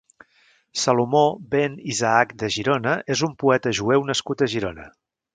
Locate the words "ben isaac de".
1.55-2.49